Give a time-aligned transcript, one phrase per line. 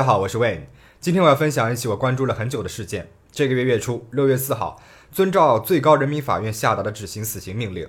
[0.00, 0.62] 大家好，我是 Wayne。
[0.98, 3.10] 今天我要分享一起我关注了很久的事件。
[3.30, 4.80] 这个月月初，六月四号，
[5.12, 7.86] 遵照最高人民法院下达的执行死刑命令，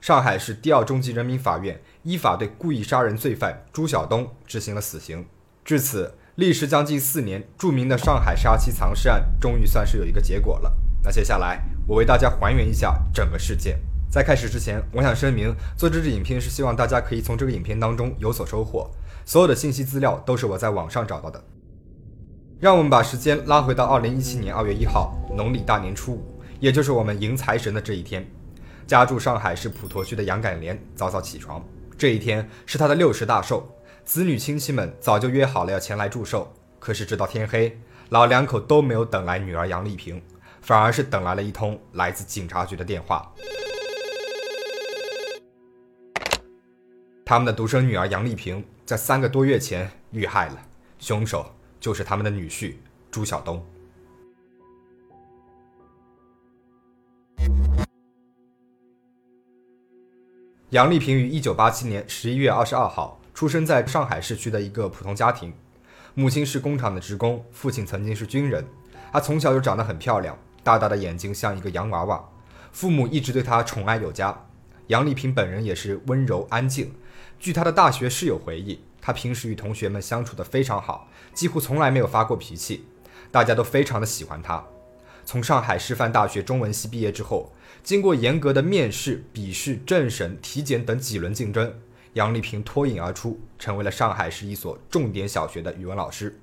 [0.00, 5.24] 上海市第二中级人民法院依法对故意杀人罪犯朱晓东执行了死刑。
[5.64, 10.76] 至此，历时将近四年，著名的上海杀妻藏尸案终于算是有一个结果了。
[11.04, 13.78] 那接下来，我为大家还原一下整个事件。
[14.10, 18.90] 在开始之前，我想声明，做这支影片是希望大家可以从这个影片当中有所收获。
[19.24, 21.44] 所有的信息资料都是我在网上找到的。
[22.62, 28.24] 让我们把时间拉回到二零一七年二月一号，农历大年初五，也就是我们迎财神的这一天。
[28.86, 31.60] 家住上海市普陀区的杨改莲早早起床，
[31.98, 33.68] 这一天是他的六十大寿，
[34.04, 36.54] 子女亲戚们早就约好了要前来祝寿。
[36.78, 37.76] 可是直到天黑，
[38.10, 40.22] 老两口都没有等来女儿杨丽萍，
[40.60, 43.28] 反而是等来了一通来自警察局的电话。
[47.24, 50.62] 他们的独生女儿杨丽萍在三个多月前遇害了，
[51.00, 51.44] 凶手
[51.82, 52.76] 就是他们的女婿
[53.10, 53.60] 朱晓东。
[60.70, 65.52] 杨丽萍于一九八七年十一月二十二号出生在上海市区的一个普通家庭，
[66.14, 68.64] 母亲是工厂的职工，父亲曾经是军人。
[69.12, 72.24] 她从小就长得很漂亮，大大的眼睛像一个洋娃娃，
[72.70, 74.46] 父母一直对她宠爱有加。
[74.86, 76.94] 杨丽萍本人也是温柔安静。
[77.40, 82.86] 据她的大学室友回忆，她平时与同学们相处得非常好，几乎从来没有发过脾气，
[83.30, 84.64] 大家都非常的喜欢她。
[85.24, 91.74] 从上海师范大学中文系毕业之后，经过严格的面试、笔试、政审、体检等几轮竞争，
[92.14, 96.38] 杨丽萍脱颖而出，成为了上海市一所重点小学的语文老师。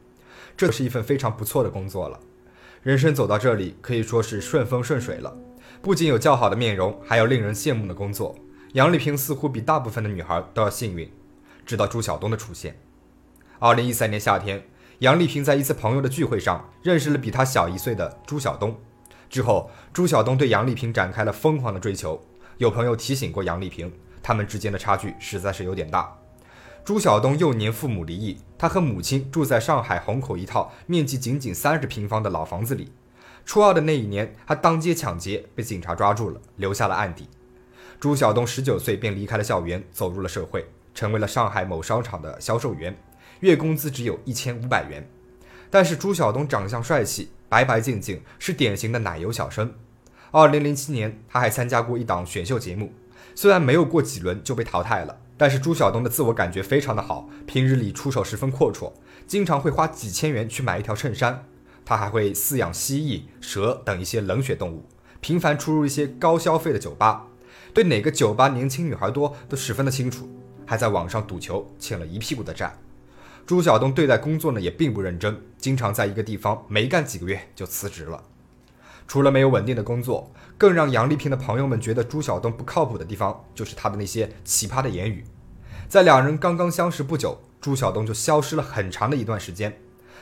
[0.58, 2.20] 这是一份非常不错的工作了。
[2.84, 5.38] 人生走到这里可以说是顺风顺水了，
[5.82, 8.36] 不仅有较好的面容，还有令人羡慕的工作。
[8.74, 11.12] 杨丽萍似乎比大部分的女孩都要幸运，
[11.70, 12.80] 直到朱晓东的出现。
[13.60, 14.66] 二零一三年夏天，
[15.00, 18.76] 杨丽萍在一次朋友的聚会上认识了比她小一岁的朱晓东。
[19.30, 22.26] 之后，朱晓东对杨丽萍展开了疯狂的追求。
[22.58, 23.94] 有朋友提醒过杨丽萍，
[24.24, 26.18] 他们之间的差距实在是有点大。
[26.84, 32.92] 朱晓东幼年父母离异，他和母亲住在上海虹口一套面积仅仅三十平方的老房子里。
[33.46, 37.30] 初二的那一年，他当街抢劫，被警察抓住了，留下了案底。
[38.00, 40.68] 朱晓东十九岁便离开了校园，走入了社会，
[41.00, 42.94] 成为了上海某商场的销售员，
[43.40, 45.10] 月工资只有一千五百元。
[45.70, 49.74] 但是朱晓东长相帅气，白白净净，是典型的奶油小生。
[50.32, 52.92] 二零零七年，他还参加过一档选秀节目，
[53.34, 58.92] 虽然没有过几轮就被淘汰了，但是朱晓东的自我感觉非常的好，平日里出手十分阔绰，
[59.26, 61.46] 经常会花几千元去买一条衬衫。
[61.86, 64.90] 他还会饲养蜥蜴、蛇等一些冷血动物，
[65.22, 67.28] 频繁出入一些高消费的酒吧。
[67.74, 70.28] 对哪个酒吧年轻女孩多都十分的清楚，
[70.70, 72.72] 还在网上赌球欠了一屁股的债。
[73.48, 78.24] 朱晓东对待工作呢也并不认真，经常在一个地方没干几个月就辞职了。
[79.08, 85.26] 除了没有稳定的工作，更让杨丽萍的朋友们觉得朱晓东不靠谱的地方，就是他的那些奇葩的言语。
[85.88, 89.76] 在两人刚刚相识不久，朱晓东就消失了很长的一段时间。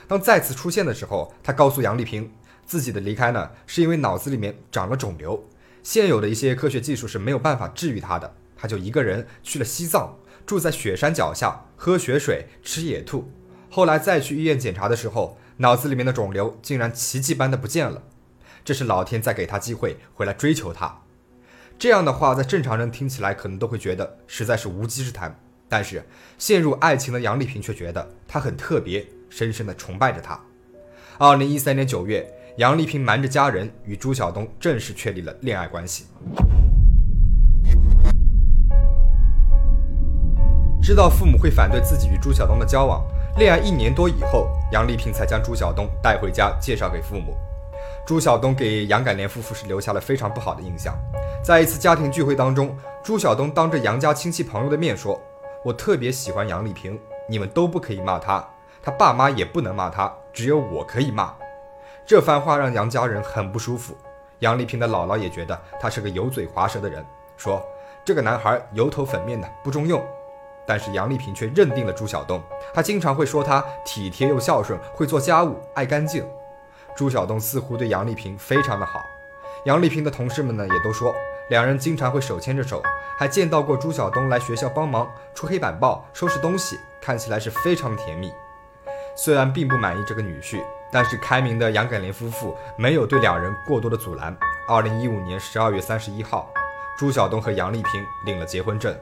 [0.08, 2.32] 当再次出现的时候，他告诉杨丽萍，
[2.66, 5.44] 自己的离开呢是因为脑子里面长了肿瘤。
[5.84, 13.30] 现有的一些科学技术是没有办法治愈他的，他就一个人去了西藏，住在雪山脚下，喝雪水，吃野兔。
[13.70, 18.02] 后来再去医院检查的时候，脑子里面的肿瘤竟然奇迹般的不见了。
[18.64, 21.02] 这是老天在给他机会回来追求他。
[21.78, 25.38] 这样的话，在正常人听起来可能都会觉得实在是无稽之谈，
[25.68, 26.04] 但是
[26.38, 30.40] 陷入爱情的杨丽萍却觉得他很特别，深深的崇拜着他。
[31.18, 32.34] 二零一三年九月。
[32.58, 36.06] 杨丽萍瞒着家人与朱晓东正式确立了恋爱关系。
[40.88, 43.06] 知道父母会反对自己与朱晓东的交往，
[43.36, 47.36] 恋爱一年多以后，杨丽萍才将朱晓东带回家介绍给父母。
[48.06, 50.98] 朱晓东给杨改莲夫妇是留下了非常不好的印象。
[51.44, 55.22] 在一次家庭聚会当中，朱晓东当着杨家亲戚朋友的面说
[55.62, 56.98] ：“我特别喜欢杨丽萍，
[57.28, 58.42] 你们都不可以骂她，
[58.82, 61.34] 她爸妈也不能骂她，只有我可以骂。”
[62.08, 63.94] 这番话让杨家人很不舒服，
[64.40, 67.62] 杨丽萍的姥姥也觉得他是个油嘴滑舌的人，说
[68.06, 70.02] 这个男孩油头粉面的不中用。
[70.68, 72.44] 但是杨丽萍却认定了朱晓东，
[72.74, 76.24] 他经常会说他体贴又孝顺，会做家务，爱干净。
[76.96, 79.06] 朱晓东似乎对杨丽萍非常的好，
[79.66, 81.16] 杨丽萍的同事们呢也都说，
[81.50, 82.84] 两人经常会手牵着手，
[83.18, 88.34] 还见到过朱晓东来学校帮忙出黑板报、收拾东西，看起来是非常甜蜜。
[89.16, 90.62] 虽然并不满意这个女婿。
[90.90, 94.34] 但是开明的杨改莲夫妇没有对两人过多的阻拦。
[94.70, 96.50] 二零一五年十二月三十一号，
[96.98, 98.98] 朱晓东和杨丽萍领了结婚证。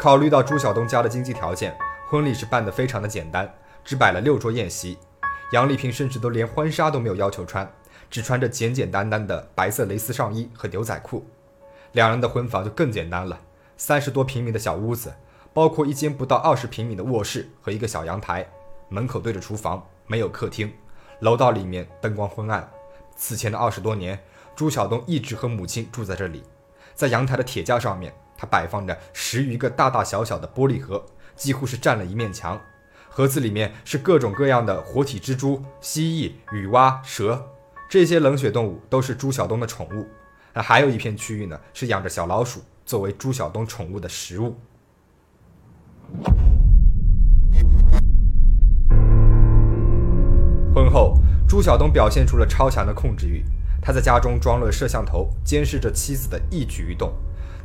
[0.00, 1.76] 考虑到朱晓东家的经济条件，
[2.08, 3.54] 婚礼是办得非常的简单，
[3.84, 4.96] 只摆了六桌宴席。
[5.52, 7.70] 杨丽萍甚至都连婚纱都没有要求穿，
[8.08, 11.26] 只穿着简简单单的白色蕾丝上衣和牛仔裤。
[11.92, 13.38] 两人的婚房就更简单了，
[13.76, 15.12] 三十多平米的小屋子，
[15.52, 18.48] 包括一间不到二十平米的卧室和一个小阳台，
[18.88, 20.72] 门口对着厨房，没有客厅。
[21.18, 22.66] 楼道里面灯光昏暗。
[23.14, 24.18] 此前的二十多年，
[24.56, 26.42] 朱晓东一直和母亲住在这里。
[26.94, 31.04] 在阳台的铁架上面，他摆放着十余个大大小小的玻璃盒，
[31.36, 32.58] 几乎是占了一面墙。
[33.10, 37.44] 盒子里面是各种各样的活体蜘蛛、蜥蜴、雨蛙、蛇，
[37.86, 40.08] 这些冷血动物都是朱晓东的宠物。
[40.54, 44.56] 那还有一片区域呢，是养着小老鼠，作为朱晓东宠物的食物。
[50.74, 53.44] 婚后，朱晓东表现出了超强的控制欲，
[53.82, 57.12] 他在家中装了摄像头，监视着妻子的一举一动。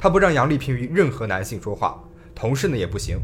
[0.05, 1.99] 他不让杨丽萍与任何男性说话，
[2.35, 3.17] 同事呢也不行。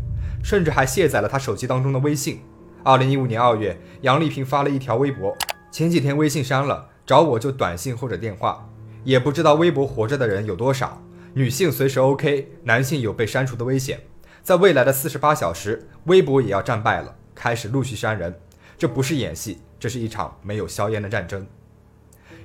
[0.43, 2.41] 甚至还卸载了他手机当中的微信。
[2.83, 5.37] 二零一五年二月，杨丽萍发了一条微博：
[5.71, 8.67] 前几天微信删了，找我就短信或者电话。
[9.03, 11.03] 也不知道微博活着的人有多少，
[11.35, 13.99] 女性随时 OK，男性有被删除的危险。
[14.41, 18.35] 在未来的四十八小时，微博也要战败了，开始陆续删人。
[18.79, 21.45] 这不是演戏，这是一场没有硝烟的战争。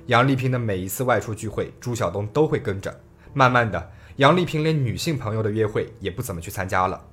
[0.05, 3.01] 杨丽萍的每一次外出聚会，朱晓东都会跟着。
[3.33, 7.05] 慢慢的，杨丽萍连女性朋友的约会也不怎么去参加了。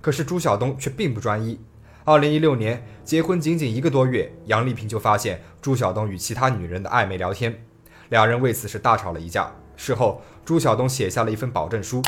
[0.00, 1.58] 可是朱晓东却并不专一。
[2.04, 7.64] 二零一六年结婚仅仅一个多月，杨丽萍就发现朱晓东与其他女人的暧昧聊天，
[8.10, 9.50] 两人为此是大吵了一架。
[9.76, 12.02] 事后，朱晓东写下了一份保证书，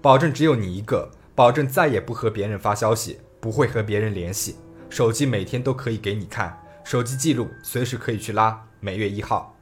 [0.00, 4.56] 保证只有你一个，保证再也不和别人发消息，不会和别人联系，
[4.88, 9.56] 手机每天都可以给你看，手机记录随时可以去拉，每月一号。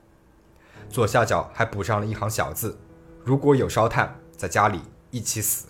[0.91, 2.79] 左下角还补上了一行小字：
[3.23, 4.81] 如果有烧炭，在家里
[5.11, 5.67] 一起死。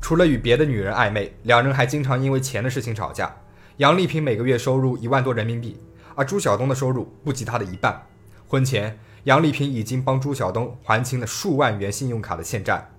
[0.00, 3.32] 除了与别的女人暧昧，两人还经常因为钱的事情吵架。
[3.76, 5.80] 杨丽萍每个月收入一万多人民币，
[6.16, 8.06] 而朱晓东的收入不及她的一半。
[8.48, 12.90] 婚前，杨丽萍已经帮朱晓东还清了数万元信用卡的欠债。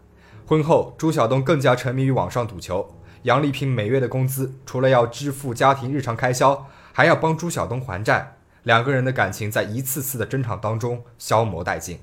[0.45, 2.95] 婚后，朱晓东更加沉迷于网上赌球。
[3.23, 8.37] 杨丽萍每月的工资除了要支付家庭日常开销，还要帮朱晓东还债。
[8.63, 11.99] 两个人的感情在一次次的争吵当中消磨殆尽。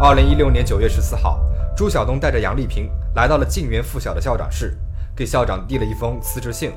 [0.00, 1.40] 二零一六年九月十四号，
[1.76, 4.76] 朱晓东带着杨丽萍来到了晋源附小的校长室，
[5.16, 6.72] 给校长递了一封辞职信。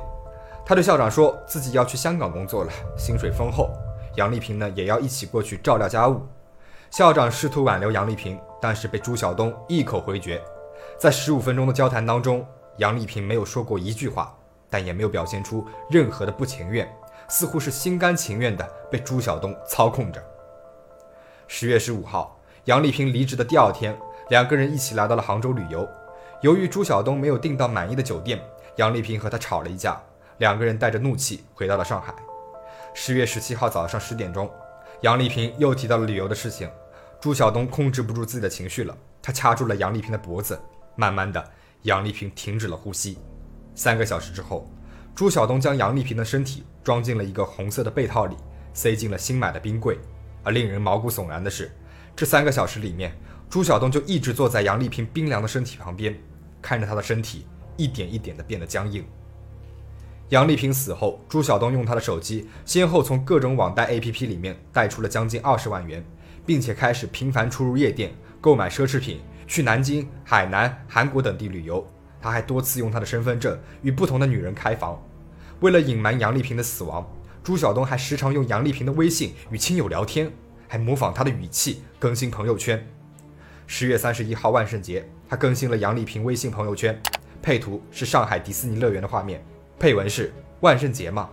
[0.65, 3.69] 他对校长说自己要去香港工作了，薪水丰厚。
[4.15, 6.21] 杨丽萍呢，也要一起过去照料家务。
[6.89, 10.41] 校长试图挽留杨丽萍，但是被朱晓东一口回绝。
[10.97, 12.45] 在十五分钟的交谈当中，
[12.77, 14.35] 杨丽萍没有说过一句话，
[14.69, 16.87] 但也没有表现出任何的不情愿，
[17.29, 20.21] 似乎是心甘情愿的被朱晓东操控着。
[21.47, 22.35] 十月十五号。
[22.65, 23.97] 杨丽萍离职的第二天，
[24.29, 25.87] 两个人一起来到了杭州旅游。
[26.41, 28.39] 由于朱晓东没有订到满意的酒店，
[28.75, 29.99] 杨丽萍和他吵了一架，
[30.37, 32.13] 两个人带着怒气回到了上海。
[32.93, 34.47] 十月十七号早上十点钟，
[35.01, 36.69] 杨丽萍又提到了旅游的事情。
[37.19, 40.59] 朱晓东控制不住自己的情绪了，他掐住了杨丽萍的脖子。
[40.95, 41.43] 慢慢的，
[41.83, 43.17] 杨丽萍停止了呼吸。
[43.73, 44.69] 三个小时之后，
[45.19, 48.37] 朱晓东将杨丽萍的身体装进了一个红色的被套里，
[48.73, 49.99] 塞进了新买的冰柜。
[50.45, 51.69] 而令人毛骨悚然的是。
[52.15, 53.11] 这三个小时里面，
[53.49, 56.17] 朱晓东就一直坐在杨丽萍冰凉的身体旁边，
[56.61, 57.45] 看着她的身体
[57.75, 59.03] 一点一点的变得僵硬。
[60.29, 66.01] 杨丽萍死后，朱晓东用他的手机先后从各种网贷 APP 里面贷出了将近二十万元，
[66.45, 71.85] 并且开始频繁出入夜店购买奢侈品，去南京、海南、韩国等地旅游。
[72.21, 74.97] 他还多次用他的身份证与不同的女人开房。
[75.61, 77.05] 为了隐瞒杨丽萍的死亡，
[77.43, 80.31] 朱晓东还时常用杨丽萍的微信与亲友聊天。
[80.71, 82.87] 还模仿她的语气更新朋友圈。
[83.65, 87.01] 十月三十一号万圣节，他更新了杨丽萍微信朋友圈，
[87.41, 89.43] 配图是上海迪士尼乐园的画面，
[89.79, 91.27] 配文是“万圣节嘛”。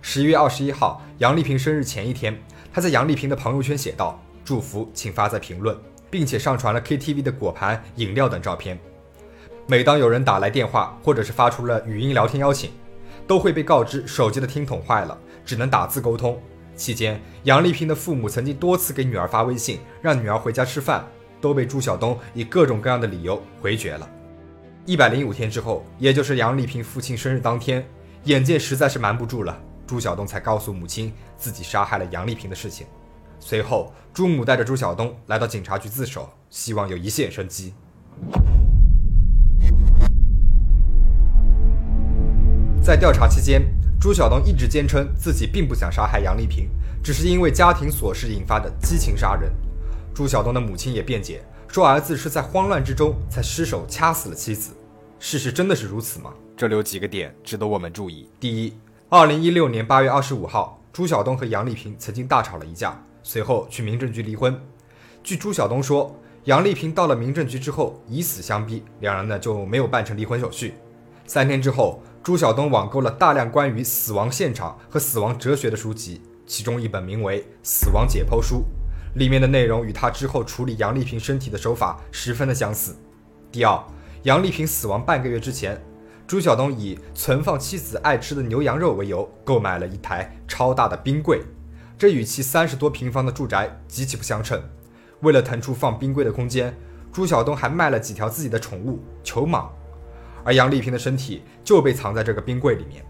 [0.00, 2.34] 十一月二十一号，杨丽萍生日前一天，
[2.72, 5.76] 他在杨丽萍的朋友圈写道：“祝福，请发在评论，
[6.10, 8.78] 并且上传了 KTV 的果盘、饮料等照片。
[9.66, 12.70] 每当有人打来电话，或者是发出了语音聊天邀请，
[13.28, 16.40] 都会被告知手机的听筒坏了，只能打字沟通。”
[16.74, 21.04] 期间，杨丽萍的父母曾经多次给女儿发微信，让女儿回家吃饭，
[21.40, 24.08] 都被朱晓东以各种各样的理由回绝了。
[24.86, 27.84] 一百零五天之后，也就是杨丽萍父亲生日当天，
[28.24, 32.86] 眼见实在是瞒不住了，朱晓东才告诉母亲自己杀害了杨丽萍的事情。
[33.40, 37.74] 随后，朱母带着朱晓东来到警察局自首，希望有一线生机。
[42.88, 43.62] 在调查期间。
[44.00, 46.70] 朱晓东一直坚称自己并不想杀害杨丽萍，
[47.04, 49.52] 只是因为家庭琐事引发的激情杀人。
[50.14, 54.70] 朱晓东的母亲也辩解说，儿子是在慌乱之中才失手掐死了妻子。
[55.18, 56.32] 事实真的是如此吗？
[56.56, 58.26] 这里有几个点值得我们注意。
[58.40, 58.72] 第一，
[59.10, 64.58] 二零一六年八月二十五号，朱晓东和杨丽萍曾经大吵了一架，随后去民政局离婚。
[65.22, 70.72] 据朱晓东说，杨丽萍到了民政局之后以死相逼，两人呢就没有办成离婚手续。
[71.26, 78.56] 三天之后，朱晓东网购了大量关于死亡现场和死亡哲学的书籍，其中一本名为《死亡解剖书》。
[79.14, 82.94] 里面的内容与他之后处理杨丽萍身体的手法十分的相似。
[83.50, 83.82] 第二，
[84.24, 85.82] 杨丽萍死亡半个月之前，
[86.26, 91.42] 朱晓东以存放妻子爱吃的牛羊肉为由，购买了一台超大的冰柜，
[91.96, 94.62] 这与其三十多平方的住宅极其不相称。
[95.20, 96.76] 为了腾出放冰柜的空间，
[97.10, 99.68] 朱晓东还卖了几条自己的宠物球蟒，
[100.48, 103.04] 而杨丽萍的身体就被藏在这个冰柜里面。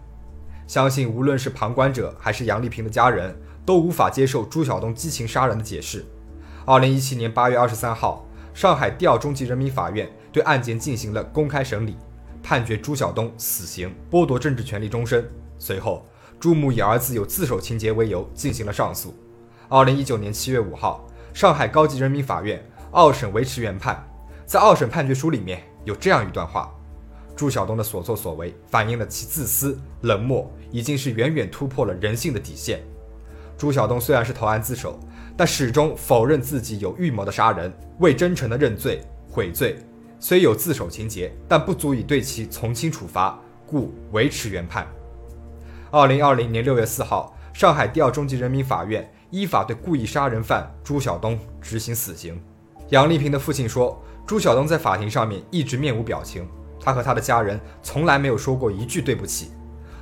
[0.67, 3.33] 相信无论是旁观者还是杨丽萍的家人。
[3.65, 6.03] 都无法接受朱晓东激情杀人的解释。
[6.65, 11.95] 二零一七年八月二十三号，上海第二中级人民法院对案件进行了公开审理，
[12.41, 15.23] 判决朱晓东死刑，剥夺政治权利终身。
[15.59, 16.03] 随后，
[16.39, 19.13] 朱母以儿子有自首情节为由进行了上诉。
[19.67, 24.03] 二零一九年七月五号，上海高级人民法院二审维持原判。
[24.47, 26.73] 在二审判决书里面有这样一段话：
[27.39, 32.81] 朱晓东的所作所为反映了其自私冷漠，已经是远远突破了人性的底线。
[33.57, 34.99] 朱晓东虽然是投案自首，
[35.37, 39.77] 但始终否认自己有预谋的杀人，未真诚的认罪悔罪。
[40.19, 44.85] 虽有自首情节，但不足以对其从轻处罚，故维持原判。
[45.91, 52.37] 二零二零年六月四号，上海第二中级人民法院依法对故意杀人犯朱晓东执行死刑。
[52.89, 56.45] 杨丽萍的父亲说，朱晓东在法庭上面一直面无表情，
[56.89, 59.51] 他和他的家人从来没有说过一句对不起。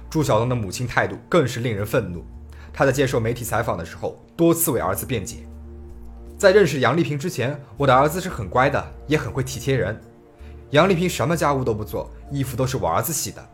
[0.09, 2.25] 朱晓东的母亲态度更是令人愤怒。
[2.71, 5.39] 他在接受媒体采访的时候，多次为儿子辩解。
[6.37, 9.99] 在认识杨丽萍之前，我的儿子是很乖的，也很会体贴人。
[10.69, 13.45] 杨丽萍什么家务都不做，衣服都是我儿子洗的。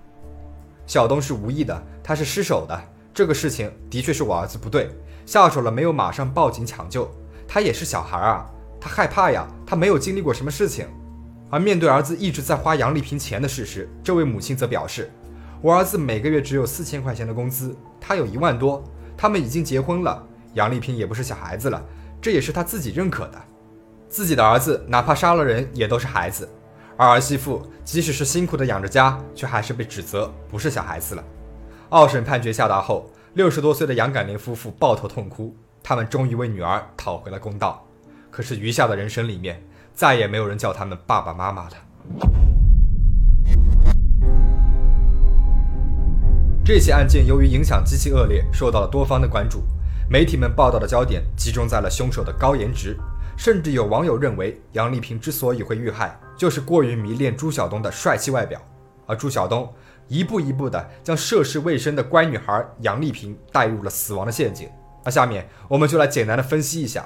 [0.86, 2.80] 小东是无意的，他是失手的。
[3.16, 4.92] 这个事情的确是我儿子不对，
[5.26, 7.10] 下手了没有马上报警抢救。
[7.48, 8.46] 他也是小孩啊，
[8.80, 10.86] 他害怕呀，他没有经历过什么事情。
[11.54, 15.12] 而面对儿子一直在花杨丽萍钱的事实，这位母亲则表示，
[15.62, 18.84] 我儿子每个月只有四千块钱的工资，他有一万多。
[19.16, 21.80] 他们已经结婚了，杨丽萍也不是小孩子了，
[22.20, 23.40] 这也是他自己认可的。
[24.10, 26.50] 自己的儿子哪怕杀了人也都是孩子，
[26.98, 31.24] 而儿媳妇即使是辛苦的养着家，却还是被指责不是小孩子了。
[31.88, 37.86] 二审判决下达后，六十多岁的杨感玲夫妇抱头痛哭，他们终于为女儿讨回了公道。
[38.32, 41.72] 可是余下的人生里面，再也没有人叫他们爸爸妈妈了。
[46.66, 49.64] 这起案件由于影响极其恶劣，受到了多方的关注。
[50.10, 52.98] 媒体们报道的焦点集中在了凶手的高颜值，
[53.38, 58.62] 甚至有网友认为杨丽萍之所以会遇害，就是过于迷恋朱晓东的帅气外表。
[59.06, 59.72] 而朱晓东
[60.08, 64.70] 一步一步的将涉世未深的乖女孩杨丽萍带入了死亡的陷阱。
[65.04, 67.06] 那下面我们就来简单的分析一下。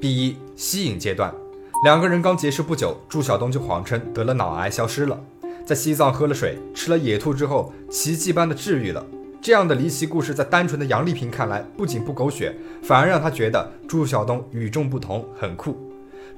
[0.00, 1.34] 第一，吸引阶段，
[1.82, 5.18] 两个人刚结识不久，朱晓东就谎称得了脑癌，消失了。
[5.64, 9.02] 在西藏喝了水、吃了野兔之后，奇迹般的治愈了。
[9.40, 15.74] 这样的离奇故事，在单纯的杨丽萍看来，不仅不狗血，反而让她觉得朱晓东与众不同，很酷。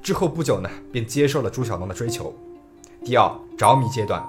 [0.01, 2.33] 之后不久呢，便接受了朱晓东的追求。
[3.03, 4.23] 第二，着迷阶段，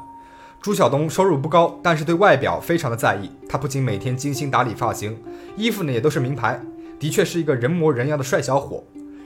[0.61, 3.30] 朱晓东收入不高，但是对外表非常的在意。
[3.49, 5.16] 他不仅每天精心打理发型，
[5.56, 6.61] 衣服呢也都是名牌，
[6.99, 8.83] 的确是一个人模人样的帅小伙。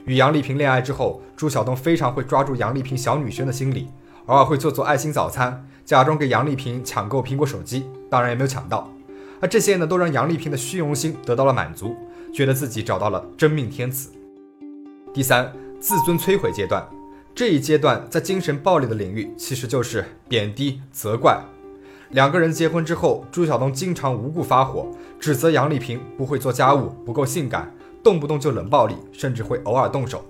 [0.08, 3.88] 与杨丽萍恋爱之后，朱晓东非常会抓住杨丽萍小女生的心理。
[4.24, 8.90] 偶尔会做做爱心早餐，假装给杨丽萍抢购苹果手机，当然也没有抢到。
[9.38, 11.94] 而这些呢，都让杨丽萍的虚荣心得到了满足，
[12.32, 14.10] 觉得自己找到了真命天子。
[15.12, 16.88] 第三，自尊摧毁阶段，
[17.34, 21.38] 这一阶段在精神暴力的领域，其实就是贬低、责怪。
[22.12, 24.88] 两个人结婚之后，朱晓东经常无故发火，
[25.20, 27.70] 指责杨丽萍不会做家务、不够性感，
[28.08, 30.24] 动不动就冷暴力，甚至会偶尔动手。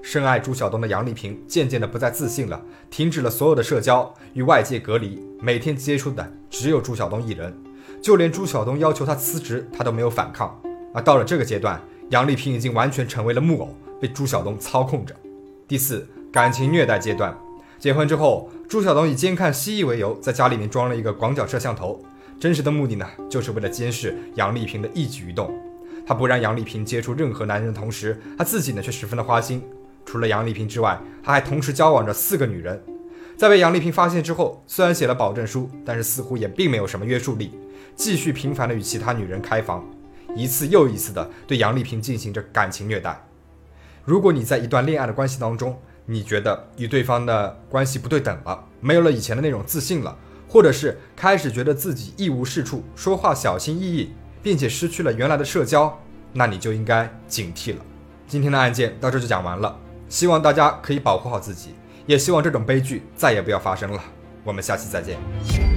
[0.00, 2.58] 深爱朱晓东的杨丽萍渐渐的不再自信了，
[2.88, 7.54] 停止了所有的社交，与外界隔离，每天接触的只有朱晓东一人。
[8.00, 10.58] 就连朱晓东要求他辞职，他都没有反抗。
[10.94, 15.14] 而到了这个阶段，杨丽萍已经完全成为了木偶，被朱晓东操控着。
[15.68, 17.36] 第四，感情虐待阶段。
[17.78, 22.02] 结婚之后，朱晓东以监看蜥蜴为由，在家里面装了一个广角摄像头，
[22.40, 25.54] 真实的目的呢，就是为了监视杨丽萍的一举一动。
[26.10, 29.62] 他不让杨丽萍接触任何男人的同时，他自己呢却十分的花心。
[30.04, 32.82] 除了杨丽萍之外，他还同时交往着四个女人。
[33.36, 37.52] 在被杨丽萍发现之后，虽然写了保证书，但是似乎也并没有什么约束力，
[37.94, 39.88] 继续频繁的与其他女人开房，
[40.34, 43.24] 一次又一次的对杨丽萍进行着感情虐待。
[44.04, 54.10] 如果你在一段恋爱的关系当中，你觉得与对方的关系不对等了，没有了以前的那种自信了，或者是开始觉得自己一无是处，说话小心翼翼，
[54.42, 55.98] 并且失去了原来的社交，
[56.32, 57.82] 那你就应该警惕了。
[58.26, 59.76] 今天的案件到这就讲完了，
[60.08, 61.74] 希望大家可以保护好自己，
[62.06, 64.02] 也希望这种悲剧再也不要发生了。
[64.44, 65.69] 我们下期再见。